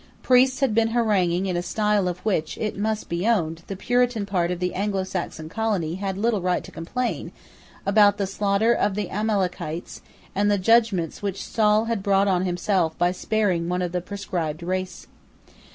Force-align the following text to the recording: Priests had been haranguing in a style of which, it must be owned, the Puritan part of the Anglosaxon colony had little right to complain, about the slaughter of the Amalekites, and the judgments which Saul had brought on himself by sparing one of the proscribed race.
Priests 0.23 0.61
had 0.61 0.73
been 0.73 0.87
haranguing 0.95 1.45
in 1.45 1.55
a 1.55 1.61
style 1.61 2.07
of 2.07 2.17
which, 2.25 2.57
it 2.57 2.75
must 2.75 3.07
be 3.07 3.27
owned, 3.27 3.61
the 3.67 3.75
Puritan 3.75 4.25
part 4.25 4.49
of 4.49 4.57
the 4.59 4.73
Anglosaxon 4.73 5.47
colony 5.47 5.93
had 5.93 6.17
little 6.17 6.41
right 6.41 6.63
to 6.63 6.71
complain, 6.71 7.31
about 7.85 8.17
the 8.17 8.25
slaughter 8.25 8.73
of 8.73 8.95
the 8.95 9.11
Amalekites, 9.11 10.01
and 10.33 10.49
the 10.49 10.57
judgments 10.57 11.21
which 11.21 11.45
Saul 11.45 11.85
had 11.85 12.01
brought 12.01 12.27
on 12.27 12.45
himself 12.45 12.97
by 12.97 13.11
sparing 13.11 13.69
one 13.69 13.83
of 13.83 13.91
the 13.91 14.01
proscribed 14.01 14.63
race. 14.63 15.05